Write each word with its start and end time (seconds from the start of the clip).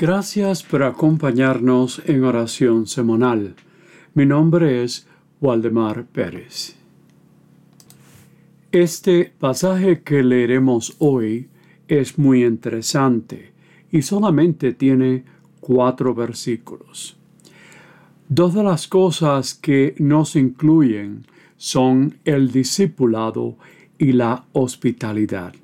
Gracias 0.00 0.62
por 0.62 0.84
acompañarnos 0.84 2.00
en 2.06 2.22
oración 2.22 2.86
semanal. 2.86 3.56
Mi 4.14 4.26
nombre 4.26 4.84
es 4.84 5.08
Waldemar 5.40 6.06
Pérez. 6.06 6.76
Este 8.70 9.32
pasaje 9.40 10.02
que 10.02 10.22
leeremos 10.22 10.94
hoy 11.00 11.48
es 11.88 12.16
muy 12.16 12.44
interesante 12.44 13.50
y 13.90 14.02
solamente 14.02 14.72
tiene 14.72 15.24
cuatro 15.58 16.14
versículos. 16.14 17.16
Dos 18.28 18.54
de 18.54 18.62
las 18.62 18.86
cosas 18.86 19.54
que 19.54 19.96
nos 19.98 20.36
incluyen 20.36 21.26
son 21.56 22.18
el 22.24 22.52
discipulado 22.52 23.56
y 23.98 24.12
la 24.12 24.44
hospitalidad, 24.52 25.54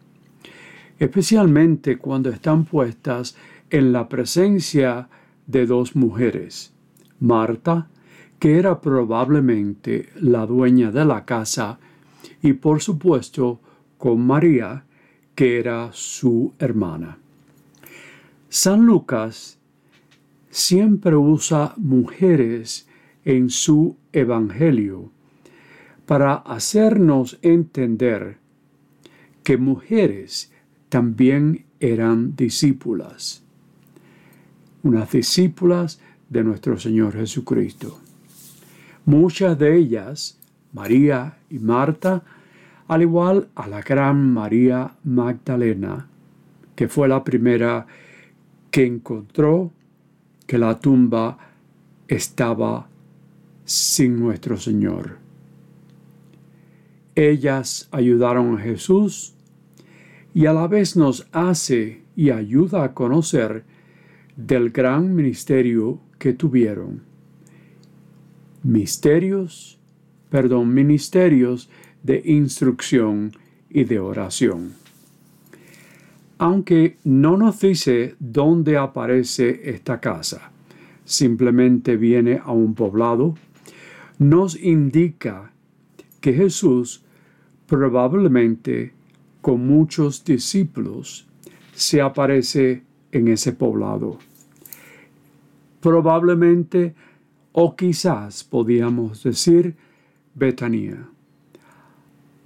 especialmente 0.99 1.99
cuando 1.99 2.31
están 2.31 2.65
puestas 2.65 3.37
en 3.75 3.91
la 3.91 4.09
presencia 4.09 5.09
de 5.49 5.67
dos 5.67 5.97
mujeres, 5.97 6.73
Marta, 7.19 7.89
que 8.39 8.57
era 8.57 8.81
probablemente 8.81 10.11
la 10.15 10.47
dueña 10.47 10.93
de 10.93 11.05
la 11.05 11.25
casa, 11.25 11.81
y 12.41 12.53
por 12.53 12.81
supuesto 12.81 13.61
con 13.99 14.25
María, 14.25 14.85
que 15.35 15.59
era 15.59 15.91
su 15.93 16.53
hermana. 16.61 17.19
San 18.49 18.87
Lucas 18.87 19.59
siempre 20.51 21.17
usa 21.17 21.75
mujeres 21.77 22.87
en 23.25 23.51
su 23.51 23.97
Evangelio 24.13 25.11
para 26.07 26.35
hacernos 26.35 27.41
entender 27.43 28.39
que 29.43 29.57
mujeres 29.57 30.53
también 30.89 31.65
eran 31.81 32.37
discípulas 32.37 33.44
unas 34.85 35.11
discípulas 35.11 35.99
de 36.29 36.45
nuestro 36.45 36.79
Señor 36.79 37.15
Jesucristo. 37.15 37.99
Muchas 39.07 39.59
de 39.59 39.77
ellas, 39.77 40.39
María 40.73 41.39
y 41.51 41.59
Marta, 41.59 42.23
al 42.87 43.03
igual 43.03 43.49
a 43.55 43.67
la 43.67 43.81
gran 43.81 44.33
María 44.33 44.93
Magdalena, 45.03 46.07
que 46.77 46.89
fue 46.89 47.09
la 47.09 47.25
primera 47.25 47.87
que 48.71 48.87
encontró 48.87 49.73
que 50.47 50.59
la 50.59 50.79
tumba 50.79 51.39
estaba 52.07 52.87
sin 53.65 54.21
nuestro 54.21 54.59
Señor. 54.59 55.17
Ellas 57.15 57.89
ayudaron 57.91 58.59
a 58.59 58.61
Jesús 58.61 59.35
y 60.35 60.47
a 60.47 60.53
la 60.53 60.67
vez 60.67 60.97
nos 60.97 61.27
hace 61.33 62.03
y 62.17 62.31
ayuda 62.31 62.85
a 62.85 62.93
conocer 62.93 63.65
del 64.37 64.71
gran 64.71 65.15
ministerio 65.15 66.01
que 66.19 66.33
tuvieron. 66.33 67.03
Misterios, 68.63 69.79
perdón, 70.31 70.73
ministerios 70.75 71.69
de 72.03 72.23
instrucción 72.25 73.33
y 73.71 73.85
de 73.85 73.99
oración. 73.99 74.73
Aunque 76.39 76.97
no 77.05 77.37
nos 77.37 77.61
dice 77.61 78.17
dónde 78.19 78.77
aparece 78.77 79.71
esta 79.71 80.01
casa, 80.01 80.51
simplemente 81.05 81.97
viene 81.97 82.41
a 82.43 82.53
un 82.53 82.75
poblado, 82.75 83.35
nos 84.19 84.57
indica 84.61 85.53
que 86.21 86.33
Jesús 86.33 87.05
probablemente 87.67 88.93
con 89.41 89.67
muchos 89.67 90.25
discípulos 90.25 91.27
se 91.75 92.01
aparece 92.01 92.83
en 93.15 93.29
ese 93.29 93.53
poblado. 93.53 94.19
Probablemente 95.81 96.95
o 97.53 97.77
quizás 97.77 98.43
podíamos 98.45 99.23
decir 99.23 99.77
Betania 100.35 101.09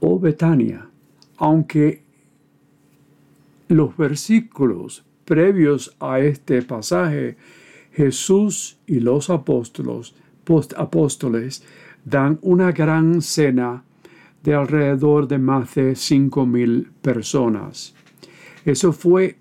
o 0.00 0.18
Betania, 0.18 0.86
aunque 1.38 2.02
los 3.68 3.96
versículos 3.96 5.04
previos 5.24 5.96
a 6.00 6.20
este 6.20 6.62
pasaje, 6.62 7.36
Jesús 7.92 8.78
y 8.86 9.00
los 9.00 9.30
apóstoles, 9.30 10.14
apóstoles 10.76 11.64
dan 12.04 12.38
una 12.42 12.72
gran 12.72 13.20
cena 13.22 13.84
de 14.42 14.54
alrededor 14.54 15.26
de 15.26 15.38
más 15.38 15.74
de 15.74 15.96
cinco 15.96 16.46
mil 16.46 16.90
personas. 17.02 17.94
Eso 18.64 18.92
fue 18.92 19.36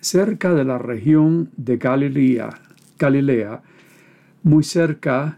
cerca 0.00 0.54
de 0.54 0.64
la 0.64 0.78
región 0.78 1.50
de 1.56 1.76
Galilea, 1.76 2.50
Galilea 2.98 3.62
muy 4.42 4.64
cerca 4.64 5.36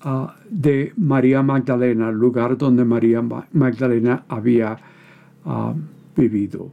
ah, 0.00 0.36
de 0.48 0.92
María 0.96 1.42
Magdalena, 1.42 2.10
lugar 2.10 2.56
donde 2.56 2.84
María 2.84 3.22
Magdalena 3.52 4.24
había 4.28 4.78
ah, 5.44 5.74
vivido. 6.16 6.70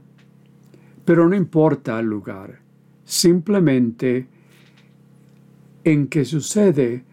Pero 1.03 1.27
no 1.27 1.35
importa 1.35 1.99
el 1.99 2.07
lugar, 2.07 2.59
simplemente 3.03 4.27
en 5.83 6.07
que 6.07 6.25
sucede 6.25 7.03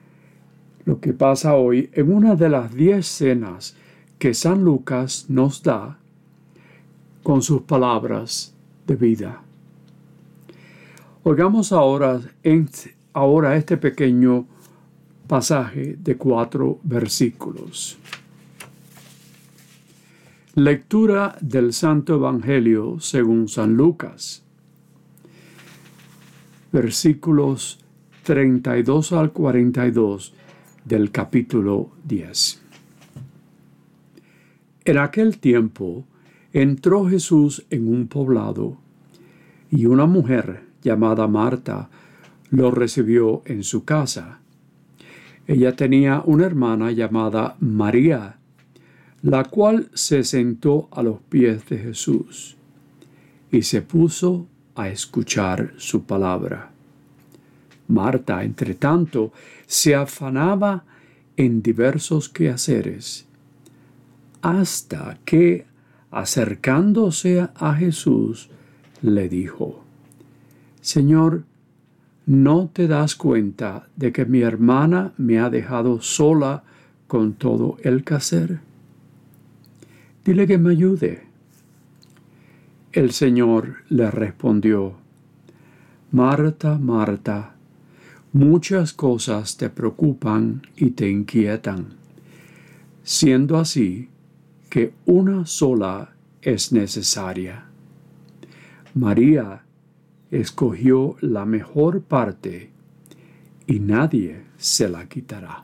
lo 0.84 0.98
que 0.98 1.12
pasa 1.12 1.54
hoy 1.54 1.90
en 1.92 2.12
una 2.12 2.34
de 2.34 2.48
las 2.48 2.74
diez 2.74 3.06
cenas 3.06 3.76
que 4.18 4.34
San 4.34 4.64
Lucas 4.64 5.26
nos 5.28 5.62
da 5.62 5.98
con 7.22 7.42
sus 7.42 7.62
palabras 7.62 8.54
de 8.86 8.96
vida. 8.96 9.42
Oigamos 11.24 11.70
ahora, 11.70 12.20
ahora 13.12 13.56
este 13.56 13.76
pequeño 13.76 14.44
pasaje 15.28 15.96
de 15.96 16.16
cuatro 16.16 16.80
versículos. 16.82 17.96
Lectura 20.56 21.36
del 21.40 21.72
Santo 21.74 22.16
Evangelio 22.16 22.98
según 22.98 23.46
San 23.46 23.74
Lucas. 23.76 24.42
Versículos 26.72 27.78
32 28.24 29.12
al 29.12 29.30
42 29.30 30.34
del 30.84 31.12
capítulo 31.12 31.90
10. 32.02 32.62
En 34.86 34.98
aquel 34.98 35.38
tiempo 35.38 36.04
entró 36.52 37.08
Jesús 37.08 37.64
en 37.70 37.86
un 37.86 38.08
poblado 38.08 38.76
y 39.70 39.86
una 39.86 40.06
mujer 40.06 40.71
llamada 40.82 41.26
Marta, 41.26 41.88
lo 42.50 42.70
recibió 42.70 43.42
en 43.46 43.64
su 43.64 43.84
casa. 43.84 44.38
Ella 45.46 45.74
tenía 45.74 46.22
una 46.24 46.46
hermana 46.46 46.92
llamada 46.92 47.56
María, 47.60 48.36
la 49.22 49.44
cual 49.44 49.88
se 49.94 50.24
sentó 50.24 50.88
a 50.92 51.02
los 51.02 51.20
pies 51.28 51.68
de 51.68 51.78
Jesús 51.78 52.56
y 53.50 53.62
se 53.62 53.82
puso 53.82 54.46
a 54.74 54.88
escuchar 54.88 55.74
su 55.76 56.04
palabra. 56.04 56.70
Marta, 57.88 58.42
entre 58.42 58.74
tanto, 58.74 59.32
se 59.66 59.94
afanaba 59.94 60.84
en 61.36 61.62
diversos 61.62 62.28
quehaceres, 62.28 63.26
hasta 64.40 65.18
que, 65.24 65.66
acercándose 66.10 67.48
a 67.54 67.74
Jesús, 67.74 68.50
le 69.02 69.28
dijo, 69.28 69.81
Señor, 70.82 71.44
¿no 72.26 72.68
te 72.72 72.88
das 72.88 73.14
cuenta 73.14 73.88
de 73.94 74.12
que 74.12 74.24
mi 74.24 74.40
hermana 74.40 75.12
me 75.16 75.38
ha 75.38 75.48
dejado 75.48 76.00
sola 76.00 76.64
con 77.06 77.34
todo 77.34 77.76
el 77.84 78.02
quehacer? 78.02 78.58
Dile 80.24 80.48
que 80.48 80.58
me 80.58 80.72
ayude. 80.72 81.22
El 82.90 83.12
Señor 83.12 83.76
le 83.90 84.10
respondió, 84.10 84.94
Marta, 86.10 86.76
Marta, 86.78 87.54
muchas 88.32 88.92
cosas 88.92 89.56
te 89.56 89.70
preocupan 89.70 90.62
y 90.74 90.90
te 90.90 91.08
inquietan, 91.08 91.94
siendo 93.04 93.56
así 93.56 94.08
que 94.68 94.92
una 95.06 95.46
sola 95.46 96.12
es 96.42 96.72
necesaria. 96.72 97.66
María 98.94 99.62
escogió 100.32 101.16
la 101.20 101.44
mejor 101.44 102.00
parte 102.00 102.70
y 103.66 103.78
nadie 103.80 104.44
se 104.56 104.88
la 104.88 105.06
quitará. 105.06 105.62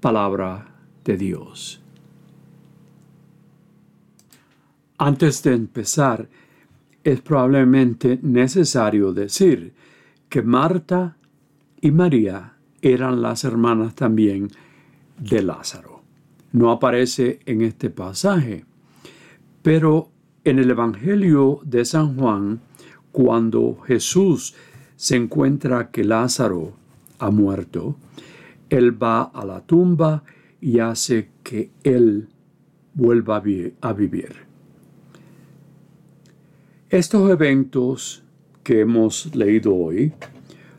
Palabra 0.00 0.72
de 1.04 1.16
Dios. 1.16 1.82
Antes 4.98 5.42
de 5.42 5.52
empezar, 5.54 6.28
es 7.02 7.20
probablemente 7.20 8.20
necesario 8.22 9.12
decir 9.12 9.74
que 10.28 10.40
Marta 10.40 11.16
y 11.80 11.90
María 11.90 12.54
eran 12.80 13.20
las 13.20 13.42
hermanas 13.42 13.96
también 13.96 14.48
de 15.18 15.42
Lázaro. 15.42 16.02
No 16.52 16.70
aparece 16.70 17.40
en 17.46 17.62
este 17.62 17.90
pasaje, 17.90 18.64
pero 19.60 20.13
en 20.44 20.58
el 20.58 20.70
Evangelio 20.70 21.60
de 21.64 21.84
San 21.84 22.16
Juan 22.16 22.60
cuando 23.12 23.78
Jesús 23.86 24.54
se 24.96 25.16
encuentra 25.16 25.90
que 25.90 26.04
Lázaro 26.04 26.74
ha 27.18 27.30
muerto, 27.30 27.96
Él 28.68 29.02
va 29.02 29.22
a 29.22 29.44
la 29.44 29.60
tumba 29.60 30.22
y 30.60 30.78
hace 30.78 31.30
que 31.42 31.70
Él 31.82 32.28
vuelva 32.94 33.42
a 33.80 33.92
vivir. 33.92 34.36
Estos 36.90 37.30
eventos 37.30 38.22
que 38.62 38.80
hemos 38.80 39.34
leído 39.34 39.74
hoy 39.74 40.12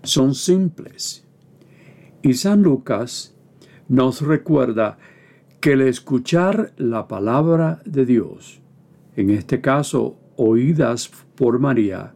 son 0.03 0.35
simples 0.35 1.25
y 2.21 2.33
San 2.33 2.63
Lucas 2.63 3.35
nos 3.87 4.21
recuerda 4.21 4.97
que 5.59 5.73
el 5.73 5.81
escuchar 5.81 6.73
la 6.77 7.07
palabra 7.07 7.81
de 7.85 8.05
Dios, 8.05 8.61
en 9.15 9.29
este 9.29 9.61
caso 9.61 10.17
oídas 10.35 11.09
por 11.35 11.59
María, 11.59 12.13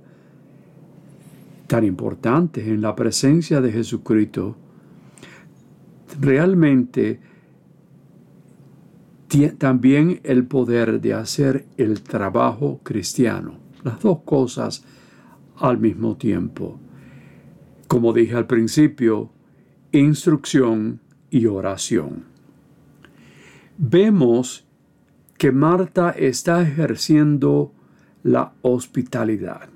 tan 1.68 1.84
importantes 1.84 2.68
en 2.68 2.82
la 2.82 2.96
presencia 2.96 3.62
de 3.62 3.72
Jesucristo, 3.72 4.56
realmente 6.20 7.20
también 9.58 10.20
el 10.24 10.46
poder 10.46 11.00
de 11.00 11.14
hacer 11.14 11.66
el 11.78 12.02
trabajo 12.02 12.80
cristiano. 12.84 13.60
Las 13.84 14.02
dos 14.02 14.20
cosas 14.26 14.84
al 15.58 15.78
mismo 15.78 16.18
tiempo. 16.18 16.80
Como 17.88 18.12
dije 18.14 18.36
al 18.36 18.48
principio, 18.48 19.30
instrucción 19.92 21.00
y 21.30 21.46
oración. 21.46 22.26
Vemos 23.78 24.66
que 25.40 25.54
Marta 25.54 26.10
está 26.10 26.62
ejerciendo 26.62 27.72
la 28.24 28.52
hospitalidad. 28.62 29.70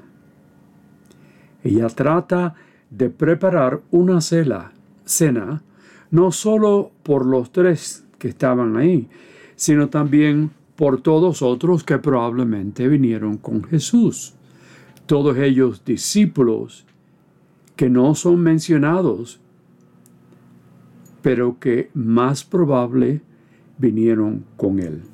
Ella 1.63 1.88
trata 1.88 2.54
de 2.89 3.10
preparar 3.10 3.81
una 3.89 4.19
cena, 4.19 4.74
cena 5.06 5.63
no 6.12 6.33
solo 6.33 6.92
por 7.01 7.25
los 7.25 7.54
tres 7.54 8.06
que 8.19 8.27
estaban 8.27 8.75
ahí, 8.75 9.07
sino 9.56 9.88
también 9.88 10.51
por 10.75 11.00
todos 11.00 11.42
otros 11.42 11.86
que 11.86 11.98
probablemente 11.98 12.89
vinieron 12.89 13.38
con 13.38 13.63
Jesús. 13.63 14.33
Todos 15.06 15.38
ellos 15.38 15.86
discípulos 15.86 16.86
que 17.77 17.89
no 17.89 18.16
son 18.16 18.42
mencionados, 18.42 19.39
pero 21.21 21.57
que 21.57 21.89
más 21.94 22.44
probable 22.44 23.21
vinieron 23.77 24.44
con 24.57 24.80
él. 24.80 25.12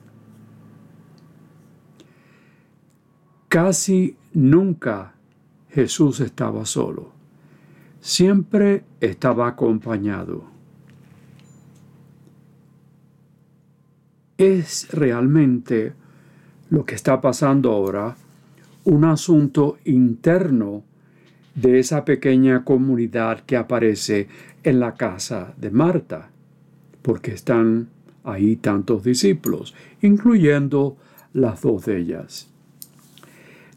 Casi 3.49 4.15
nunca 4.33 5.15
Jesús 5.71 6.19
estaba 6.19 6.67
solo, 6.67 7.11
siempre 7.99 8.83
estaba 9.01 9.47
acompañado. 9.47 10.43
Es 14.37 14.87
realmente 14.91 15.93
lo 16.69 16.85
que 16.85 16.93
está 16.93 17.19
pasando 17.19 17.71
ahora 17.71 18.15
un 18.83 19.03
asunto 19.05 19.79
interno 19.83 20.83
de 21.55 21.79
esa 21.79 22.05
pequeña 22.05 22.63
comunidad 22.63 23.39
que 23.47 23.57
aparece 23.57 24.27
en 24.61 24.79
la 24.79 24.93
casa 24.93 25.55
de 25.57 25.71
Marta, 25.71 26.29
porque 27.01 27.33
están 27.33 27.89
ahí 28.23 28.57
tantos 28.57 29.03
discípulos, 29.03 29.73
incluyendo 30.03 30.97
las 31.33 31.63
dos 31.63 31.87
de 31.87 31.97
ellas. 31.97 32.49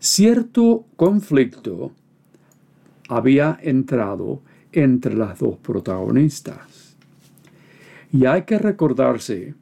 Cierto 0.04 0.84
conflicto 0.96 1.92
había 3.08 3.56
entrado 3.62 4.42
entre 4.72 5.14
las 5.14 5.38
dos 5.38 5.58
protagonistas. 5.58 6.96
Y 8.10 8.26
hay 8.26 8.42
que 8.42 8.58
recordarse 8.58 9.54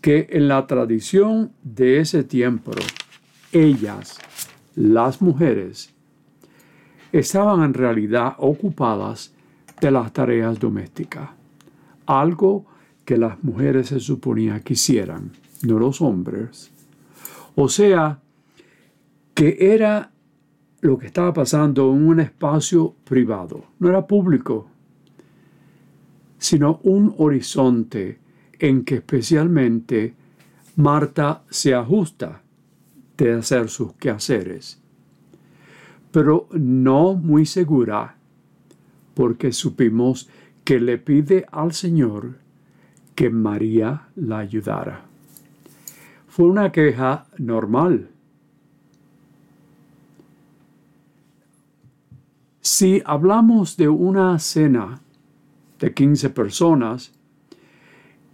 que 0.00 0.28
en 0.30 0.46
la 0.46 0.68
tradición 0.68 1.50
de 1.64 1.98
ese 1.98 2.22
tiempo, 2.22 2.70
ellas, 3.50 4.18
las 4.76 5.20
mujeres, 5.20 5.92
estaban 7.10 7.64
en 7.64 7.74
realidad 7.74 8.34
ocupadas 8.38 9.34
de 9.80 9.90
las 9.90 10.12
tareas 10.12 10.60
domésticas, 10.60 11.30
algo 12.06 12.66
que 13.04 13.16
las 13.16 13.42
mujeres 13.42 13.88
se 13.88 13.98
suponía 13.98 14.60
quisieran, 14.60 15.32
no 15.62 15.80
los 15.80 16.00
hombres. 16.00 16.70
O 17.56 17.68
sea, 17.68 18.20
que 19.36 19.58
era 19.60 20.10
lo 20.80 20.96
que 20.98 21.08
estaba 21.08 21.34
pasando 21.34 21.92
en 21.92 22.08
un 22.08 22.20
espacio 22.20 22.94
privado, 23.04 23.66
no 23.78 23.90
era 23.90 24.06
público, 24.06 24.66
sino 26.38 26.80
un 26.84 27.14
horizonte 27.18 28.18
en 28.58 28.82
que 28.82 28.94
especialmente 28.94 30.14
Marta 30.76 31.42
se 31.50 31.74
ajusta 31.74 32.40
de 33.18 33.34
hacer 33.34 33.68
sus 33.68 33.92
quehaceres, 33.96 34.80
pero 36.10 36.48
no 36.52 37.12
muy 37.14 37.44
segura 37.44 38.16
porque 39.12 39.52
supimos 39.52 40.30
que 40.64 40.80
le 40.80 40.96
pide 40.96 41.44
al 41.52 41.74
Señor 41.74 42.38
que 43.14 43.28
María 43.28 44.08
la 44.16 44.38
ayudara. 44.38 45.04
Fue 46.26 46.46
una 46.46 46.72
queja 46.72 47.26
normal. 47.36 48.15
Si 52.66 53.00
hablamos 53.04 53.76
de 53.76 53.88
una 53.88 54.40
cena 54.40 55.00
de 55.78 55.94
15 55.94 56.30
personas, 56.30 57.12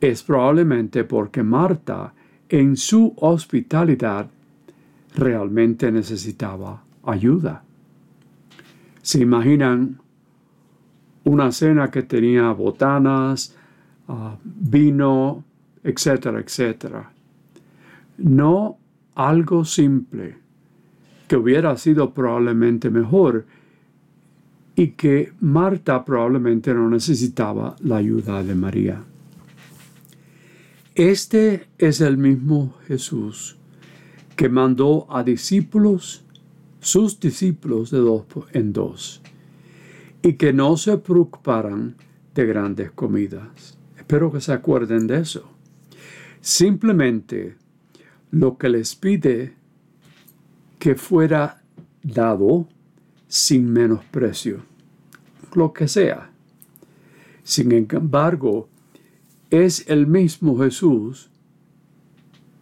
es 0.00 0.22
probablemente 0.22 1.04
porque 1.04 1.42
Marta, 1.42 2.14
en 2.48 2.78
su 2.78 3.12
hospitalidad, 3.18 4.30
realmente 5.14 5.92
necesitaba 5.92 6.82
ayuda. 7.02 7.62
¿Se 9.02 9.20
imaginan 9.20 10.00
una 11.24 11.52
cena 11.52 11.90
que 11.90 12.02
tenía 12.02 12.52
botanas, 12.52 13.54
ah, 14.08 14.38
vino, 14.42 15.44
etcétera, 15.84 16.40
etcétera? 16.40 17.12
No 18.16 18.78
algo 19.14 19.66
simple, 19.66 20.38
que 21.28 21.36
hubiera 21.36 21.76
sido 21.76 22.14
probablemente 22.14 22.88
mejor 22.88 23.44
y 24.74 24.88
que 24.88 25.32
Marta 25.40 26.04
probablemente 26.04 26.72
no 26.72 26.88
necesitaba 26.88 27.76
la 27.80 27.96
ayuda 27.96 28.42
de 28.42 28.54
María. 28.54 29.04
Este 30.94 31.68
es 31.78 32.00
el 32.00 32.18
mismo 32.18 32.74
Jesús 32.86 33.56
que 34.36 34.48
mandó 34.48 35.06
a 35.10 35.22
discípulos, 35.22 36.24
sus 36.80 37.20
discípulos 37.20 37.90
de 37.90 37.98
dos 37.98 38.24
en 38.52 38.72
dos, 38.72 39.22
y 40.22 40.34
que 40.34 40.52
no 40.52 40.76
se 40.76 40.98
preocuparan 40.98 41.96
de 42.34 42.46
grandes 42.46 42.90
comidas. 42.90 43.78
Espero 43.96 44.32
que 44.32 44.40
se 44.40 44.52
acuerden 44.52 45.06
de 45.06 45.20
eso. 45.20 45.48
Simplemente 46.40 47.56
lo 48.30 48.58
que 48.58 48.68
les 48.68 48.94
pide 48.94 49.54
que 50.78 50.94
fuera 50.96 51.62
dado 52.02 52.66
sin 53.32 53.72
menosprecio, 53.72 54.60
lo 55.54 55.72
que 55.72 55.88
sea. 55.88 56.30
Sin 57.42 57.72
embargo, 57.72 58.68
es 59.48 59.88
el 59.88 60.06
mismo 60.06 60.58
Jesús 60.58 61.30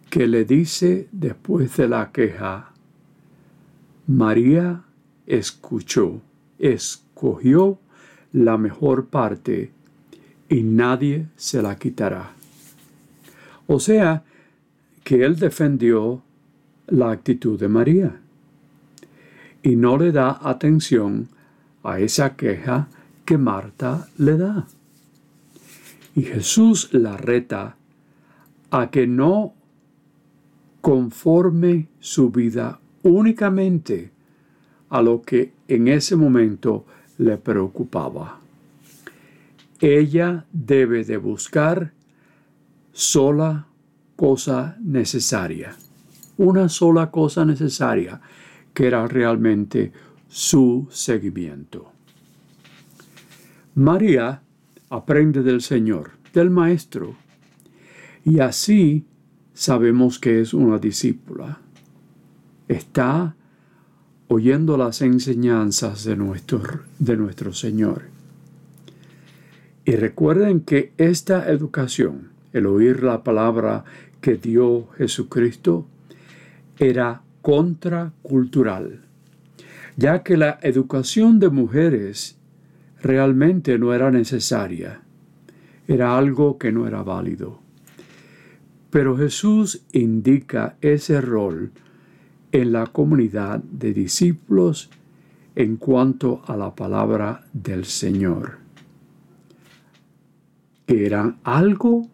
que 0.09 0.27
le 0.27 0.45
dice 0.45 1.09
después 1.11 1.75
de 1.75 1.89
la 1.89 2.13
queja, 2.13 2.71
María 4.07 4.83
escuchó, 5.27 6.21
escogió 6.57 7.77
la 8.31 8.57
mejor 8.57 9.07
parte 9.07 9.73
y 10.47 10.63
nadie 10.63 11.27
se 11.35 11.61
la 11.61 11.75
quitará. 11.75 12.31
O 13.67 13.77
sea, 13.81 14.23
que 15.03 15.25
él 15.25 15.35
defendió 15.35 16.21
la 16.87 17.11
actitud 17.11 17.59
de 17.59 17.67
María 17.67 18.21
y 19.63 19.75
no 19.75 19.97
le 19.97 20.11
da 20.11 20.39
atención 20.41 21.29
a 21.83 21.99
esa 21.99 22.35
queja 22.35 22.87
que 23.25 23.37
Marta 23.37 24.07
le 24.17 24.37
da. 24.37 24.67
Y 26.15 26.23
Jesús 26.23 26.89
la 26.91 27.17
reta 27.17 27.75
a 28.71 28.89
que 28.89 29.07
no 29.07 29.53
conforme 30.81 31.87
su 31.99 32.31
vida 32.31 32.79
únicamente 33.03 34.11
a 34.89 35.01
lo 35.01 35.21
que 35.21 35.53
en 35.67 35.87
ese 35.87 36.15
momento 36.15 36.85
le 37.17 37.37
preocupaba. 37.37 38.39
Ella 39.79 40.45
debe 40.51 41.03
de 41.03 41.17
buscar 41.17 41.93
sola 42.91 43.67
cosa 44.15 44.77
necesaria, 44.81 45.75
una 46.37 46.69
sola 46.69 47.09
cosa 47.09 47.45
necesaria, 47.45 48.21
que 48.73 48.87
era 48.87 49.07
realmente 49.07 49.91
su 50.27 50.87
seguimiento. 50.91 51.91
María 53.75 54.41
aprende 54.89 55.43
del 55.43 55.61
Señor, 55.61 56.11
del 56.33 56.49
Maestro, 56.49 57.15
y 58.23 58.39
así 58.39 59.05
sabemos 59.53 60.19
que 60.19 60.41
es 60.41 60.53
una 60.53 60.77
discípula. 60.77 61.59
Está 62.67 63.35
oyendo 64.27 64.77
las 64.77 65.01
enseñanzas 65.01 66.03
de 66.05 66.15
nuestro, 66.15 66.61
de 66.99 67.17
nuestro 67.17 67.53
Señor. 67.53 68.03
Y 69.83 69.95
recuerden 69.95 70.61
que 70.61 70.93
esta 70.97 71.49
educación, 71.49 72.29
el 72.53 72.65
oír 72.65 73.03
la 73.03 73.23
palabra 73.23 73.83
que 74.21 74.35
dio 74.35 74.87
Jesucristo, 74.97 75.87
era 76.77 77.23
contracultural, 77.41 79.01
ya 79.97 80.23
que 80.23 80.37
la 80.37 80.59
educación 80.61 81.39
de 81.39 81.49
mujeres 81.49 82.37
realmente 83.01 83.77
no 83.77 83.93
era 83.93 84.11
necesaria, 84.11 85.01
era 85.87 86.17
algo 86.17 86.57
que 86.57 86.71
no 86.71 86.87
era 86.87 87.03
válido. 87.03 87.59
Pero 88.89 89.17
Jesús 89.17 89.83
indica 89.91 90.75
ese 90.81 91.21
rol 91.21 91.71
en 92.51 92.71
la 92.71 92.87
comunidad 92.87 93.59
de 93.59 93.93
discípulos 93.93 94.89
en 95.55 95.77
cuanto 95.77 96.41
a 96.45 96.55
la 96.55 96.75
palabra 96.75 97.45
del 97.53 97.85
Señor, 97.85 98.57
que 100.85 101.05
eran 101.05 101.37
algo 101.43 102.07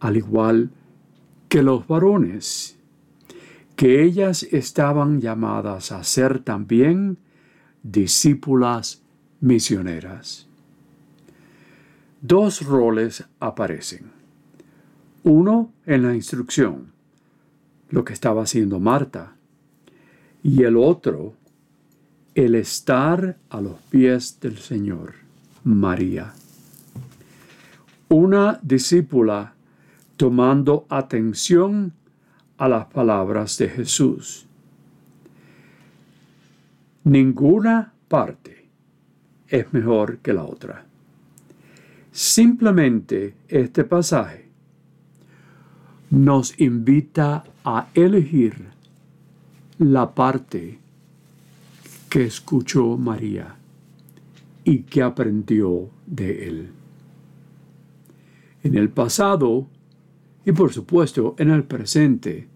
al 0.00 0.16
igual 0.16 0.70
que 1.48 1.62
los 1.62 1.86
varones, 1.86 2.78
que 3.82 4.00
ellas 4.00 4.44
estaban 4.44 5.20
llamadas 5.20 5.90
a 5.90 6.04
ser 6.04 6.38
también 6.38 7.18
discípulas 7.82 9.02
misioneras. 9.40 10.46
Dos 12.20 12.64
roles 12.64 13.24
aparecen. 13.40 14.12
Uno 15.24 15.72
en 15.84 16.02
la 16.04 16.14
instrucción, 16.14 16.92
lo 17.90 18.04
que 18.04 18.12
estaba 18.12 18.44
haciendo 18.44 18.78
Marta, 18.78 19.34
y 20.44 20.62
el 20.62 20.76
otro, 20.76 21.34
el 22.36 22.54
estar 22.54 23.36
a 23.50 23.60
los 23.60 23.80
pies 23.90 24.38
del 24.38 24.58
Señor, 24.58 25.14
María. 25.64 26.32
Una 28.08 28.60
discípula 28.62 29.54
tomando 30.16 30.86
atención 30.88 31.94
a 32.62 32.68
las 32.68 32.86
palabras 32.86 33.58
de 33.58 33.68
Jesús. 33.68 34.46
Ninguna 37.02 37.92
parte 38.06 38.68
es 39.48 39.72
mejor 39.72 40.18
que 40.18 40.32
la 40.32 40.44
otra. 40.44 40.86
Simplemente 42.12 43.34
este 43.48 43.82
pasaje 43.82 44.46
nos 46.10 46.56
invita 46.60 47.42
a 47.64 47.88
elegir 47.94 48.66
la 49.78 50.14
parte 50.14 50.78
que 52.08 52.22
escuchó 52.26 52.96
María 52.96 53.56
y 54.62 54.84
que 54.84 55.02
aprendió 55.02 55.90
de 56.06 56.46
él. 56.46 56.68
En 58.62 58.76
el 58.76 58.88
pasado 58.88 59.66
y 60.44 60.52
por 60.52 60.72
supuesto 60.72 61.34
en 61.38 61.50
el 61.50 61.64
presente, 61.64 62.51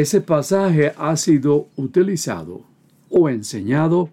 ese 0.00 0.20
pasaje 0.20 0.92
ha 0.96 1.16
sido 1.16 1.68
utilizado 1.76 2.62
o 3.10 3.28
enseñado 3.28 4.10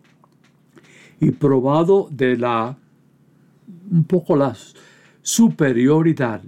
y 1.19 1.31
probado 1.31 2.07
de 2.11 2.37
la 2.37 2.77
un 3.91 4.03
poco 4.03 4.35
la 4.35 4.55
superioridad 5.21 6.41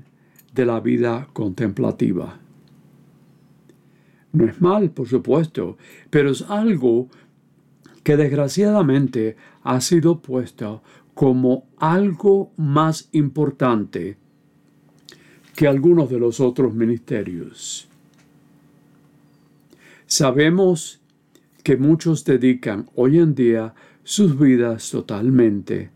de 0.53 0.65
la 0.65 0.79
vida 0.79 1.27
contemplativa. 1.33 2.39
No 4.33 4.45
es 4.45 4.61
mal, 4.61 4.91
por 4.91 5.07
supuesto, 5.07 5.77
pero 6.09 6.31
es 6.31 6.41
algo 6.43 7.07
que 8.03 8.17
desgraciadamente 8.17 9.35
ha 9.63 9.81
sido 9.81 10.19
puesto 10.21 10.81
como 11.13 11.65
algo 11.77 12.51
más 12.57 13.09
importante 13.11 14.17
que 15.55 15.67
algunos 15.67 16.09
de 16.09 16.19
los 16.19 16.39
otros 16.39 16.73
ministerios. 16.73 17.89
Sabemos 20.07 21.01
que 21.63 21.75
muchos 21.75 22.23
dedican 22.23 22.89
hoy 22.95 23.19
en 23.19 23.35
día 23.35 23.73
sus 24.05 24.39
vidas 24.39 24.89
totalmente 24.89 25.91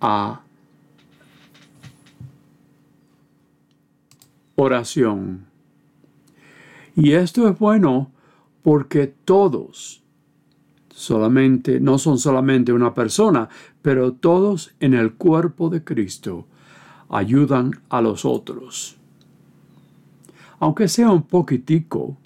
a 0.00 0.42
oración. 4.56 5.46
Y 6.96 7.12
esto 7.12 7.48
es 7.48 7.56
bueno 7.56 8.10
porque 8.62 9.06
todos, 9.24 10.02
solamente, 10.90 11.78
no 11.78 11.98
son 11.98 12.18
solamente 12.18 12.72
una 12.72 12.92
persona, 12.92 13.48
pero 13.82 14.14
todos 14.14 14.74
en 14.80 14.94
el 14.94 15.14
cuerpo 15.14 15.70
de 15.70 15.84
Cristo 15.84 16.48
ayudan 17.08 17.70
a 17.88 18.00
los 18.00 18.24
otros. 18.24 18.96
Aunque 20.58 20.88
sea 20.88 21.12
un 21.12 21.22
poquitico, 21.22 22.16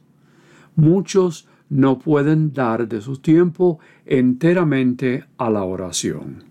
muchos 0.77 1.49
no 1.69 1.99
pueden 1.99 2.53
dar 2.53 2.89
de 2.89 3.01
su 3.01 3.19
tiempo 3.19 3.79
enteramente 4.05 5.25
a 5.39 5.51
la 5.51 5.65
oración. 5.65 6.45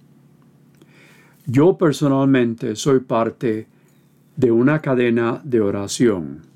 Yo 1.46 1.78
personalmente 1.78 2.76
soy 2.76 3.00
parte 3.00 3.68
de 4.36 4.52
una 4.52 4.80
cadena 4.80 5.42
de 5.44 5.62
oración 5.62 6.52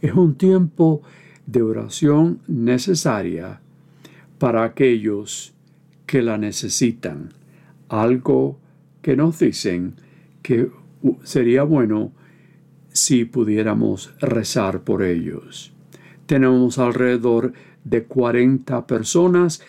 es 0.00 0.14
un 0.14 0.34
tiempo 0.34 1.02
de 1.46 1.62
oración 1.62 2.40
necesaria 2.46 3.60
para 4.38 4.64
aquellos 4.64 5.52
que 6.06 6.22
la 6.22 6.38
necesitan. 6.38 7.32
Algo 7.88 8.58
que 9.02 9.16
nos 9.16 9.38
dicen 9.38 9.94
que 10.42 10.70
sería 11.22 11.64
bueno 11.64 12.12
si 12.92 13.24
pudiéramos 13.24 14.14
rezar 14.20 14.82
por 14.82 15.02
ellos. 15.02 15.72
Tenemos 16.30 16.78
alrededor 16.78 17.52
de 17.82 18.04
40 18.04 18.86
personas 18.86 19.60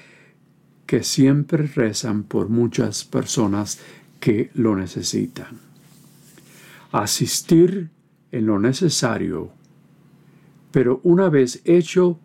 que 0.85 1.01
siempre 1.01 1.65
rezan 1.65 2.21
por 2.21 2.49
muchas 2.49 3.03
personas 3.03 3.79
que 4.19 4.51
lo 4.53 4.75
necesitan. 4.75 5.57
Asistir 6.91 7.89
en 8.31 8.45
lo 8.45 8.59
necesario 8.59 9.53
pero 10.71 11.01
una 11.03 11.29
vez 11.29 11.61
hecho, 11.65 12.17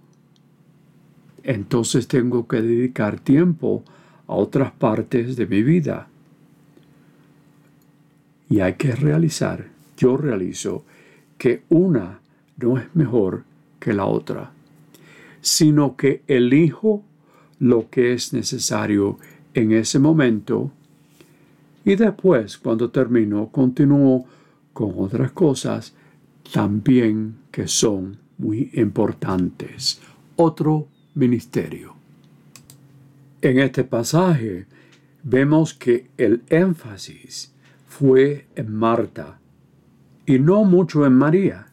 entonces 1.43 2.07
tengo 2.07 2.47
que 2.47 2.63
dedicar 2.63 3.19
tiempo 3.19 3.83
a 4.29 4.35
otras 4.35 4.71
partes 4.73 5.37
de 5.37 5.47
mi 5.47 5.63
vida. 5.63 6.09
Y 8.49 8.61
hay 8.61 8.75
que 8.75 8.95
realizar, 8.95 9.67
yo 9.97 10.17
realizo, 10.17 10.85
que 11.39 11.65
una 11.69 12.21
no 12.59 12.79
es 12.79 12.95
mejor 12.95 13.43
que 13.87 13.93
la 13.93 14.07
otra, 14.07 14.51
sino 15.41 15.95
que 15.95 16.25
elijo 16.27 17.05
lo 17.61 17.89
que 17.89 18.15
es 18.15 18.33
necesario 18.33 19.17
en 19.55 19.71
ese 19.71 20.01
momento 20.01 20.73
y 21.85 21.95
después, 21.95 22.59
cuando 22.59 22.91
termino, 22.91 23.47
continúo 23.53 24.27
con 24.73 24.95
otras 24.97 25.31
cosas 25.31 25.95
también 26.53 27.37
que 27.53 27.69
son 27.69 28.19
muy 28.39 28.73
importantes. 28.75 30.01
Otro 30.35 30.89
ministerio. 31.15 31.95
En 33.41 33.61
este 33.61 33.85
pasaje 33.85 34.67
vemos 35.23 35.75
que 35.75 36.11
el 36.17 36.43
énfasis 36.49 37.55
fue 37.87 38.49
en 38.57 38.75
Marta 38.75 39.39
y 40.27 40.41
no 40.41 40.65
mucho 40.65 41.07
en 41.07 41.13
María. 41.13 41.67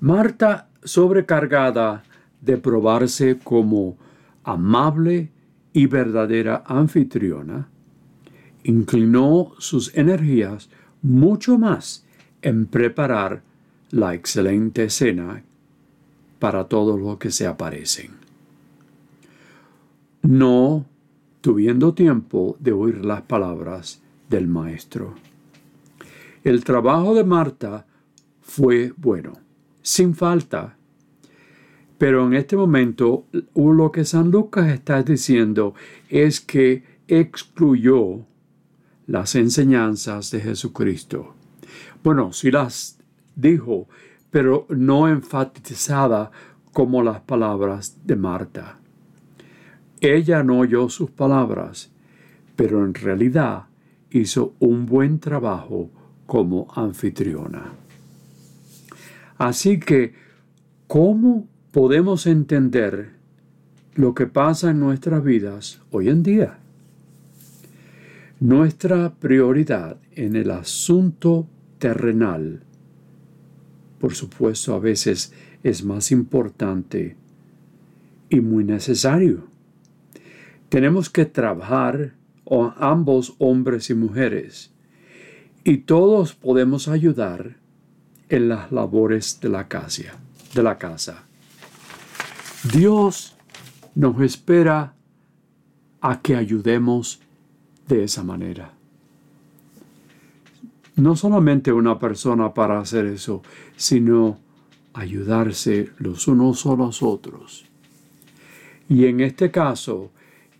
Marta, 0.00 0.69
sobrecargada 0.82 2.02
de 2.40 2.56
probarse 2.56 3.38
como 3.38 3.96
amable 4.44 5.30
y 5.72 5.86
verdadera 5.86 6.62
anfitriona, 6.66 7.68
inclinó 8.64 9.52
sus 9.58 9.94
energías 9.94 10.70
mucho 11.02 11.58
más 11.58 12.04
en 12.42 12.66
preparar 12.66 13.42
la 13.90 14.14
excelente 14.14 14.88
cena 14.90 15.42
para 16.38 16.64
todos 16.64 16.98
los 17.00 17.18
que 17.18 17.30
se 17.30 17.46
aparecen. 17.46 18.12
No 20.22 20.86
tuviendo 21.40 21.94
tiempo 21.94 22.56
de 22.58 22.72
oír 22.72 23.04
las 23.04 23.22
palabras 23.22 24.02
del 24.28 24.46
Maestro. 24.48 25.14
El 26.44 26.64
trabajo 26.64 27.14
de 27.14 27.24
Marta 27.24 27.86
fue 28.40 28.92
bueno, 28.96 29.32
sin 29.82 30.14
falta, 30.14 30.76
Pero 31.98 32.26
en 32.26 32.32
este 32.32 32.56
momento 32.56 33.26
lo 33.54 33.92
que 33.92 34.06
San 34.06 34.30
Lucas 34.30 34.68
está 34.72 35.02
diciendo 35.02 35.74
es 36.08 36.40
que 36.40 36.82
excluyó 37.06 38.24
las 39.06 39.34
enseñanzas 39.34 40.30
de 40.30 40.40
Jesucristo. 40.40 41.34
Bueno, 42.02 42.32
sí 42.32 42.50
las 42.50 42.98
dijo, 43.36 43.86
pero 44.30 44.66
no 44.70 45.08
enfatizada 45.08 46.30
como 46.72 47.02
las 47.02 47.20
palabras 47.20 47.98
de 48.04 48.16
Marta. 48.16 48.78
Ella 50.00 50.42
no 50.42 50.60
oyó 50.60 50.88
sus 50.88 51.10
palabras, 51.10 51.90
pero 52.56 52.84
en 52.86 52.94
realidad 52.94 53.64
hizo 54.10 54.54
un 54.58 54.86
buen 54.86 55.18
trabajo 55.18 55.90
como 56.26 56.68
anfitriona. 56.74 57.72
Así 59.40 59.80
que, 59.80 60.12
¿cómo 60.86 61.48
podemos 61.72 62.26
entender 62.26 63.12
lo 63.94 64.14
que 64.14 64.26
pasa 64.26 64.68
en 64.68 64.80
nuestras 64.80 65.24
vidas 65.24 65.80
hoy 65.90 66.10
en 66.10 66.22
día? 66.22 66.58
Nuestra 68.38 69.14
prioridad 69.14 69.96
en 70.14 70.36
el 70.36 70.50
asunto 70.50 71.48
terrenal, 71.78 72.60
por 73.98 74.14
supuesto, 74.14 74.74
a 74.74 74.78
veces 74.78 75.32
es 75.62 75.84
más 75.84 76.12
importante 76.12 77.16
y 78.28 78.42
muy 78.42 78.62
necesario. 78.62 79.44
Tenemos 80.68 81.08
que 81.08 81.24
trabajar 81.24 82.12
ambos 82.76 83.36
hombres 83.38 83.88
y 83.88 83.94
mujeres 83.94 84.70
y 85.64 85.78
todos 85.78 86.34
podemos 86.34 86.88
ayudar 86.88 87.59
en 88.30 88.48
las 88.48 88.72
labores 88.72 89.38
de 89.40 89.50
la 89.50 89.68
casa. 89.68 90.14
De 90.54 90.62
la 90.62 90.78
casa. 90.78 91.24
Dios 92.72 93.36
nos 93.94 94.20
espera 94.22 94.94
a 96.00 96.20
que 96.22 96.36
ayudemos 96.36 97.20
de 97.88 98.04
esa 98.04 98.22
manera. 98.22 98.72
No 100.96 101.16
solamente 101.16 101.72
una 101.72 101.98
persona 101.98 102.54
para 102.54 102.80
hacer 102.80 103.06
eso, 103.06 103.42
sino 103.76 104.38
ayudarse 104.92 105.90
los 105.98 106.28
unos 106.28 106.66
a 106.66 106.74
los 106.74 107.02
otros. 107.02 107.64
Y 108.88 109.06
en 109.06 109.20
este 109.20 109.50
caso, 109.50 110.10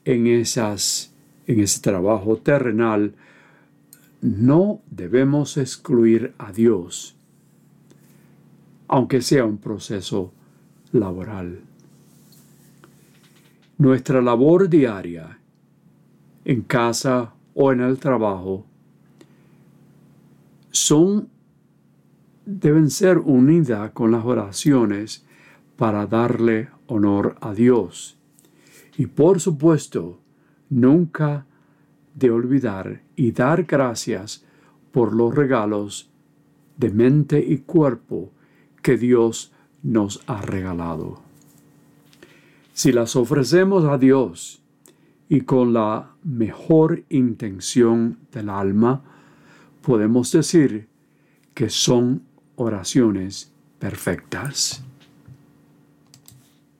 en, 0.04 0.26
esas, 0.26 1.12
en 1.46 1.60
ese 1.60 1.80
trabajo 1.80 2.36
terrenal, 2.36 3.14
no 4.20 4.80
debemos 4.90 5.56
excluir 5.56 6.34
a 6.38 6.52
Dios, 6.52 7.16
aunque 8.92 9.22
sea 9.22 9.44
un 9.44 9.58
proceso 9.58 10.32
laboral. 10.90 11.60
Nuestra 13.78 14.20
labor 14.20 14.68
diaria, 14.68 15.38
en 16.44 16.62
casa 16.62 17.32
o 17.54 17.70
en 17.70 17.82
el 17.82 18.00
trabajo, 18.00 18.66
son 20.72 21.28
deben 22.44 22.90
ser 22.90 23.18
unidas 23.18 23.92
con 23.92 24.10
las 24.10 24.24
oraciones 24.24 25.24
para 25.76 26.06
darle 26.06 26.70
honor 26.88 27.36
a 27.40 27.54
Dios. 27.54 28.18
Y 28.96 29.06
por 29.06 29.38
supuesto, 29.38 30.18
nunca 30.68 31.46
de 32.16 32.32
olvidar 32.32 33.02
y 33.14 33.30
dar 33.30 33.62
gracias 33.62 34.44
por 34.90 35.14
los 35.14 35.32
regalos 35.32 36.10
de 36.76 36.90
mente 36.90 37.38
y 37.38 37.58
cuerpo 37.58 38.32
que 38.82 38.96
Dios 38.96 39.52
nos 39.82 40.22
ha 40.26 40.42
regalado. 40.42 41.20
Si 42.72 42.92
las 42.92 43.16
ofrecemos 43.16 43.84
a 43.84 43.98
Dios 43.98 44.62
y 45.28 45.42
con 45.42 45.72
la 45.72 46.10
mejor 46.22 47.04
intención 47.08 48.18
del 48.32 48.48
alma, 48.48 49.02
podemos 49.82 50.32
decir 50.32 50.88
que 51.54 51.70
son 51.70 52.22
oraciones 52.56 53.52
perfectas. 53.78 54.82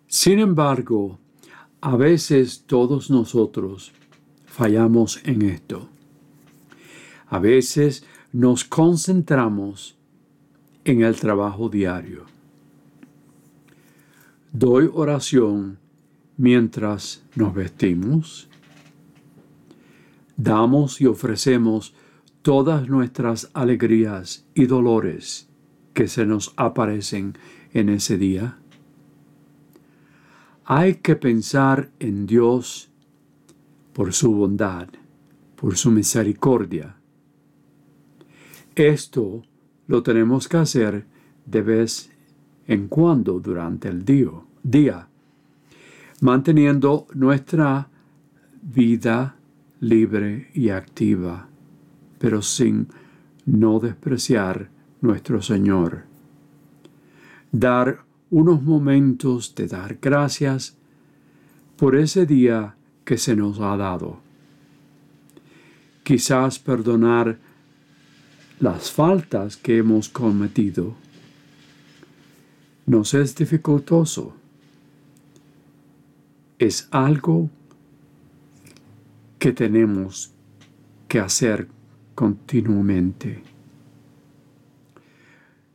Sin 0.06 0.38
embargo, 0.38 1.18
a 1.80 1.96
veces 1.96 2.64
todos 2.66 3.10
nosotros 3.10 3.92
fallamos 4.46 5.20
en 5.24 5.42
esto. 5.42 5.88
A 7.28 7.38
veces 7.38 8.04
nos 8.32 8.64
concentramos 8.64 9.96
en 10.84 11.02
el 11.02 11.16
trabajo 11.16 11.68
diario. 11.68 12.24
Doy 14.52 14.90
oración 14.92 15.78
mientras 16.36 17.22
nos 17.34 17.54
vestimos. 17.54 18.48
Damos 20.36 21.00
y 21.00 21.06
ofrecemos 21.06 21.94
todas 22.42 22.88
nuestras 22.88 23.50
alegrías 23.52 24.46
y 24.54 24.66
dolores 24.66 25.48
que 25.92 26.08
se 26.08 26.24
nos 26.24 26.54
aparecen 26.56 27.34
en 27.72 27.90
ese 27.90 28.16
día. 28.16 28.58
Hay 30.64 30.96
que 30.96 31.16
pensar 31.16 31.90
en 31.98 32.26
Dios 32.26 32.90
por 33.92 34.12
su 34.12 34.32
bondad, 34.32 34.88
por 35.56 35.76
su 35.76 35.90
misericordia. 35.90 36.96
Esto 38.74 39.42
lo 39.90 40.04
tenemos 40.04 40.46
que 40.46 40.56
hacer 40.56 41.04
de 41.46 41.62
vez 41.62 42.12
en 42.68 42.86
cuando 42.86 43.40
durante 43.40 43.88
el 43.88 44.04
día, 44.04 45.08
manteniendo 46.20 47.08
nuestra 47.12 47.88
vida 48.62 49.34
libre 49.80 50.48
y 50.54 50.68
activa, 50.68 51.48
pero 52.20 52.40
sin 52.40 52.86
no 53.46 53.80
despreciar 53.80 54.70
nuestro 55.00 55.42
Señor. 55.42 56.04
Dar 57.50 58.04
unos 58.30 58.62
momentos 58.62 59.56
de 59.56 59.66
dar 59.66 59.98
gracias 60.00 60.76
por 61.76 61.96
ese 61.96 62.26
día 62.26 62.76
que 63.04 63.18
se 63.18 63.34
nos 63.34 63.58
ha 63.58 63.76
dado. 63.76 64.20
Quizás 66.04 66.60
perdonar 66.60 67.49
las 68.60 68.92
faltas 68.92 69.56
que 69.56 69.78
hemos 69.78 70.10
cometido. 70.10 70.94
Nos 72.86 73.14
es 73.14 73.34
dificultoso. 73.34 74.34
Es 76.58 76.86
algo 76.90 77.48
que 79.38 79.52
tenemos 79.52 80.34
que 81.08 81.20
hacer 81.20 81.68
continuamente. 82.14 83.42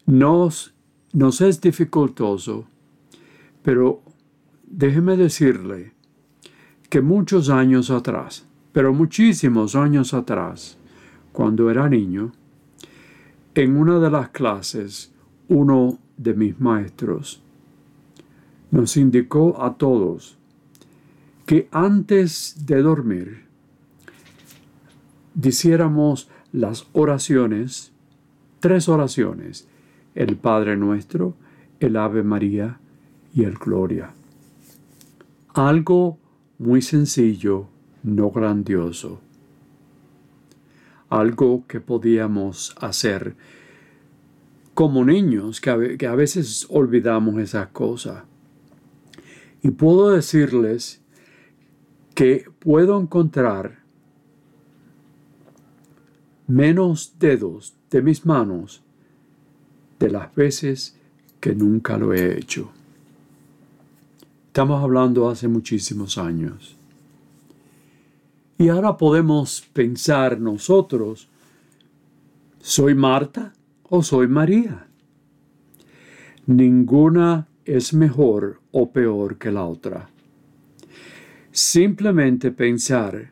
Nos, 0.05 0.75
nos 1.11 1.41
es 1.41 1.59
dificultoso, 1.59 2.67
pero 3.63 4.03
déjeme 4.63 5.17
decirle 5.17 5.93
que 6.87 7.01
muchos 7.01 7.49
años 7.49 7.89
atrás, 7.89 8.45
pero 8.71 8.93
muchísimos 8.93 9.75
años 9.75 10.13
atrás, 10.13 10.77
cuando 11.31 11.71
era 11.71 11.89
niño, 11.89 12.31
en 13.55 13.77
una 13.77 13.99
de 13.99 14.11
las 14.11 14.29
clases, 14.29 15.13
uno 15.47 15.97
de 16.17 16.33
mis 16.33 16.59
maestros 16.59 17.41
nos 18.71 18.97
indicó 18.97 19.61
a 19.63 19.75
todos 19.75 20.37
que 21.45 21.69
antes 21.71 22.65
de 22.65 22.81
dormir 22.81 23.45
diciéramos 25.33 26.29
las 26.51 26.87
oraciones, 26.93 27.93
tres 28.59 28.89
oraciones, 28.89 29.67
el 30.15 30.35
Padre 30.35 30.75
Nuestro, 30.75 31.35
el 31.79 31.95
Ave 31.95 32.23
María 32.23 32.79
y 33.33 33.43
el 33.43 33.53
Gloria. 33.53 34.11
Algo 35.53 36.17
muy 36.57 36.81
sencillo, 36.81 37.67
no 38.03 38.31
grandioso. 38.31 39.21
Algo 41.09 41.65
que 41.67 41.79
podíamos 41.79 42.75
hacer 42.79 43.35
como 44.75 45.05
niños, 45.05 45.61
que 45.61 45.69
a, 45.69 46.15
veces 46.15 46.67
olvidamos 46.69 47.39
esas 47.39 47.67
cosas. 47.67 48.23
Y 49.63 49.71
puedo 49.71 50.09
decirles 50.09 51.01
que 52.13 52.45
puedo 52.59 52.99
encontrar 52.99 53.79
menos 56.45 57.15
dedos 57.17 57.75
de 57.89 58.01
mis 58.01 58.25
manos 58.25 58.83
de 59.97 60.11
las 60.11 60.35
veces 60.35 60.99
que 61.39 61.55
nunca 61.55 61.97
lo 61.97 62.13
he 62.13 62.37
hecho. 62.37 62.69
Estamos 64.47 64.83
hablando 64.83 65.29
hace 65.29 65.47
muchísimos 65.47 66.17
años. 66.17 66.77
Y 68.57 68.69
ahora 68.69 68.95
podemos 68.95 69.61
pensar 69.73 70.39
nosotros, 70.39 71.27
¿soy 72.61 72.95
Marta 72.95 73.53
o 73.89 74.01
soy 74.01 74.27
María? 74.27 74.87
Ninguna 76.45 77.47
es 77.65 77.93
mejor 77.93 78.61
o 78.71 78.91
peor 78.91 79.37
que 79.37 79.51
la 79.51 79.65
otra. 79.65 80.09
Simplemente 81.51 82.51
pensar 82.51 83.31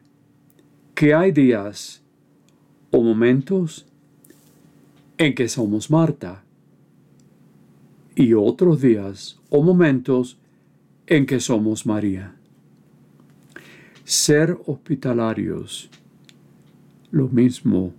que 0.94 1.14
hay 1.14 1.32
días 1.32 2.02
o 2.92 3.02
momentos 3.02 3.86
en 5.18 5.36
que 5.36 5.48
somos 5.48 5.90
Marta 5.90 6.44
y 8.16 8.34
otros 8.34 8.82
días 8.82 9.40
o 9.50 9.64
momentos 9.64 10.38
en 11.08 11.26
que 11.26 11.40
somos 11.40 11.86
María. 11.86 12.36
Ser 14.06 14.60
hospitalarios, 14.66 15.90
lo 17.12 17.30
mismo 17.30 17.94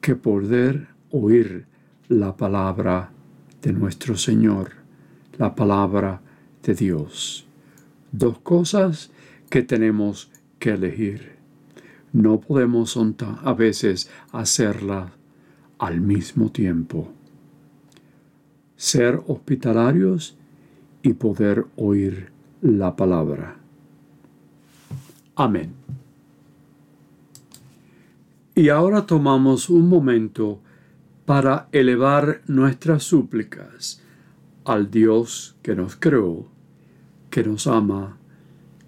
que 0.00 0.14
poder 0.14 0.86
oír 1.10 1.66
la 2.08 2.36
palabra 2.36 3.10
de 3.60 3.72
nuestro 3.72 4.16
Señor, 4.16 4.70
la 5.36 5.56
palabra 5.56 6.20
de 6.62 6.74
Dios. 6.74 7.44
Dos 8.12 8.38
cosas 8.38 9.10
que 9.50 9.62
tenemos 9.62 10.30
que 10.60 10.70
elegir. 10.70 11.32
No 12.12 12.40
podemos 12.40 12.96
a 13.42 13.52
veces 13.54 14.08
hacerlas 14.30 15.10
al 15.80 16.00
mismo 16.00 16.52
tiempo. 16.52 17.10
Ser 18.76 19.20
hospitalarios 19.26 20.36
y 21.02 21.14
poder 21.14 21.66
oír 21.74 22.30
la 22.62 22.94
palabra. 22.94 23.56
Amén. 25.38 25.72
Y 28.56 28.70
ahora 28.70 29.06
tomamos 29.06 29.70
un 29.70 29.88
momento 29.88 30.60
para 31.26 31.68
elevar 31.70 32.42
nuestras 32.48 33.04
súplicas 33.04 34.02
al 34.64 34.90
Dios 34.90 35.56
que 35.62 35.76
nos 35.76 35.94
creó, 35.94 36.48
que 37.30 37.44
nos 37.44 37.68
ama, 37.68 38.18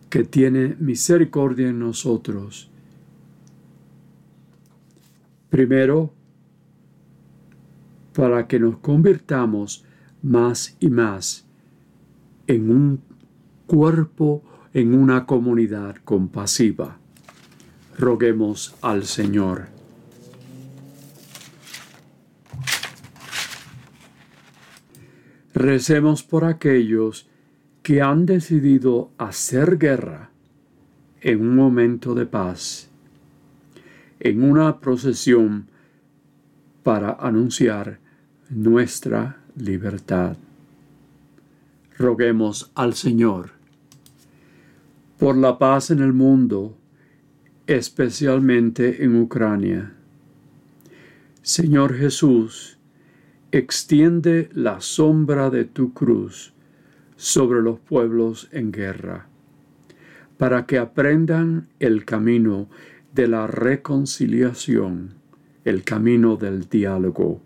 que 0.09 0.25
tiene 0.25 0.75
misericordia 0.81 1.69
en 1.69 1.79
nosotros. 1.79 2.69
Primero, 5.51 6.13
para 8.13 8.49
que 8.49 8.59
nos 8.59 8.79
convirtamos 8.79 9.85
más 10.21 10.77
y 10.81 10.91
más 10.91 11.47
en 12.49 12.71
un 12.73 13.01
cuerpo, 13.69 14.43
en 14.73 14.95
una 14.95 15.27
comunidad 15.27 15.97
compasiva. 16.05 16.97
Roguemos 17.99 18.77
al 18.81 19.05
Señor. 19.05 19.67
Recemos 25.53 26.23
por 26.23 26.45
aquellos 26.45 27.29
que 27.83 28.01
han 28.01 28.25
decidido 28.27 29.11
hacer 29.19 29.79
guerra 29.79 30.31
en 31.21 31.41
un 31.41 31.57
momento 31.57 32.15
de 32.15 32.27
paz, 32.27 32.89
en 34.21 34.43
una 34.43 34.79
procesión 34.79 35.67
para 36.83 37.13
anunciar 37.13 37.99
nuestra 38.49 39.39
libertad. 39.57 40.37
Roguemos 41.99 42.71
al 42.75 42.95
Señor 42.95 43.60
por 45.21 45.37
la 45.37 45.59
paz 45.59 45.91
en 45.91 45.99
el 46.01 46.15
mundo, 46.15 46.79
especialmente 47.67 49.05
en 49.05 49.21
Ucrania. 49.21 49.93
Señor 51.43 51.95
Jesús, 51.95 52.79
extiende 53.53 54.49
la 54.55 54.81
sombra 54.81 55.51
de 55.51 55.67
tu 55.67 55.93
cruz 55.93 56.55
sobre 57.17 57.61
los 57.61 57.79
pueblos 57.81 58.49
en 58.51 58.73
guerra, 58.73 59.27
para 60.39 60.65
que 60.65 60.79
aprendan 60.79 61.69
el 61.81 62.07
camino 62.07 62.71
de 63.13 63.29
la 63.29 63.47
reconciliación, 63.47 65.17
el 65.67 65.85
camino 65.85 66.37
del 66.37 66.67
diálogo 66.67 67.43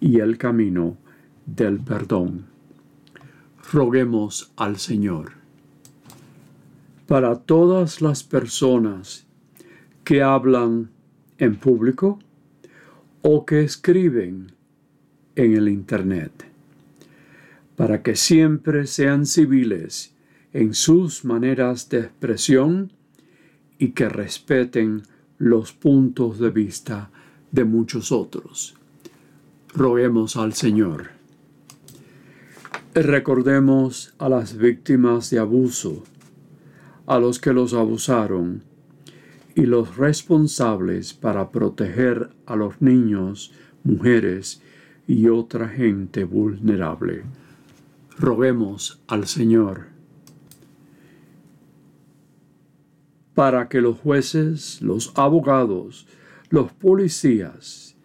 y 0.00 0.20
el 0.20 0.36
camino 0.36 0.98
del 1.46 1.80
perdón. 1.80 2.44
Roguemos 3.72 4.52
al 4.56 4.76
Señor. 4.76 5.45
Para 7.06 7.36
todas 7.36 8.00
las 8.02 8.24
personas 8.24 9.26
que 10.02 10.22
hablan 10.22 10.90
en 11.38 11.56
público 11.56 12.18
o 13.22 13.46
que 13.46 13.62
escriben 13.62 14.52
en 15.36 15.54
el 15.54 15.68
Internet, 15.68 16.32
para 17.76 18.02
que 18.02 18.16
siempre 18.16 18.86
sean 18.86 19.26
civiles 19.26 20.14
en 20.52 20.74
sus 20.74 21.24
maneras 21.24 21.88
de 21.90 22.00
expresión 22.00 22.92
y 23.78 23.90
que 23.90 24.08
respeten 24.08 25.02
los 25.38 25.72
puntos 25.72 26.38
de 26.38 26.50
vista 26.50 27.10
de 27.52 27.64
muchos 27.64 28.10
otros. 28.10 28.74
Roguemos 29.74 30.36
al 30.36 30.54
Señor. 30.54 31.10
Recordemos 32.94 34.14
a 34.18 34.30
las 34.30 34.56
víctimas 34.56 35.28
de 35.28 35.38
abuso, 35.38 36.04
a 37.06 37.18
los 37.18 37.38
que 37.38 37.52
los 37.52 37.72
abusaron 37.72 38.62
y 39.54 39.62
los 39.62 39.96
responsables 39.96 41.14
para 41.14 41.50
proteger 41.50 42.30
a 42.44 42.56
los 42.56 42.82
niños, 42.82 43.52
mujeres 43.84 44.60
y 45.06 45.28
otra 45.28 45.68
gente 45.68 46.24
vulnerable. 46.24 47.22
Roguemos 48.18 49.02
al 49.06 49.26
Señor 49.26 49.86
para 53.34 53.68
que 53.68 53.82
los 53.82 53.98
jueces, 53.98 54.80
los 54.80 55.12
abogados, 55.14 56.06
los 56.48 56.72
policías 56.72 57.96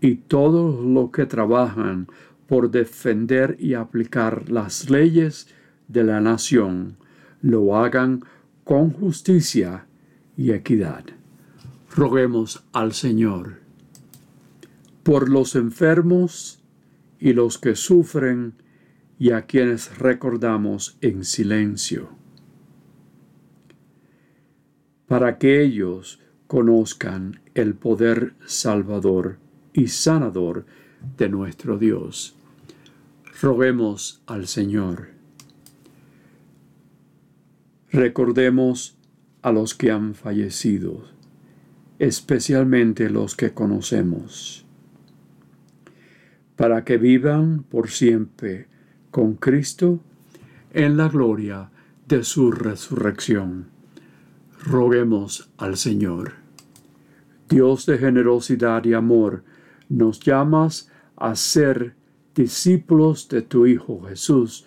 y 0.00 0.14
todos 0.14 0.84
los 0.84 1.10
que 1.10 1.26
trabajan 1.26 2.06
por 2.46 2.70
defender 2.70 3.56
y 3.58 3.74
aplicar 3.74 4.48
las 4.48 4.88
leyes 4.88 5.48
de 5.88 6.04
la 6.04 6.20
nación 6.20 6.96
lo 7.42 7.76
hagan 7.76 8.24
con 8.68 8.92
justicia 8.92 9.86
y 10.36 10.52
equidad. 10.52 11.02
Roguemos 11.96 12.66
al 12.74 12.92
Señor 12.92 13.60
por 15.02 15.30
los 15.30 15.56
enfermos 15.56 16.62
y 17.18 17.32
los 17.32 17.56
que 17.56 17.74
sufren 17.74 18.52
y 19.18 19.30
a 19.30 19.46
quienes 19.46 19.96
recordamos 19.96 20.98
en 21.00 21.24
silencio, 21.24 22.10
para 25.06 25.38
que 25.38 25.62
ellos 25.62 26.20
conozcan 26.46 27.40
el 27.54 27.72
poder 27.74 28.34
salvador 28.44 29.38
y 29.72 29.88
sanador 29.88 30.66
de 31.16 31.30
nuestro 31.30 31.78
Dios. 31.78 32.36
Roguemos 33.40 34.22
al 34.26 34.46
Señor. 34.46 35.17
Recordemos 37.90 38.96
a 39.42 39.52
los 39.52 39.74
que 39.74 39.90
han 39.90 40.14
fallecido, 40.14 41.04
especialmente 41.98 43.10
los 43.10 43.34
que 43.34 43.52
conocemos 43.52 44.64
para 46.58 46.84
que 46.84 46.98
vivan 46.98 47.62
por 47.62 47.88
siempre 47.88 48.66
con 49.12 49.34
Cristo 49.34 50.00
en 50.72 50.96
la 50.96 51.08
gloria 51.08 51.70
de 52.08 52.24
su 52.24 52.50
resurrección. 52.50 53.68
Roguemos 54.64 55.50
al 55.56 55.76
Señor. 55.76 56.32
Dios 57.48 57.86
de 57.86 57.96
generosidad 57.96 58.84
y 58.84 58.94
amor, 58.94 59.44
nos 59.88 60.18
llamas 60.18 60.90
a 61.14 61.36
ser 61.36 61.94
discípulos 62.34 63.28
de 63.28 63.42
tu 63.42 63.66
Hijo 63.66 64.02
Jesús 64.08 64.66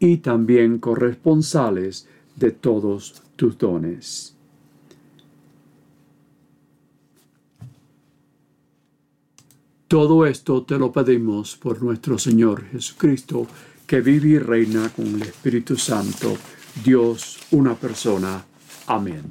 y 0.00 0.16
también 0.16 0.80
corresponsales 0.80 2.08
de 2.40 2.52
todos 2.52 3.22
tus 3.36 3.56
dones. 3.56 4.34
Todo 9.86 10.24
esto 10.24 10.62
te 10.62 10.78
lo 10.78 10.90
pedimos 10.90 11.56
por 11.56 11.82
nuestro 11.82 12.18
Señor 12.18 12.64
Jesucristo, 12.64 13.46
que 13.86 14.00
vive 14.00 14.28
y 14.28 14.38
reina 14.38 14.88
con 14.88 15.06
el 15.06 15.22
Espíritu 15.22 15.76
Santo, 15.76 16.36
Dios, 16.84 17.38
una 17.50 17.74
persona. 17.74 18.44
Amén. 18.86 19.22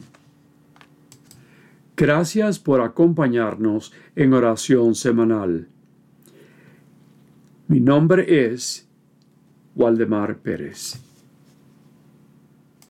Gracias 1.96 2.60
por 2.60 2.82
acompañarnos 2.82 3.92
en 4.16 4.34
oración 4.34 4.96
semanal. 4.96 5.68
Mi 7.68 7.80
nombre 7.80 8.54
es 8.54 8.88
Waldemar 9.76 10.38
Pérez. 10.40 11.09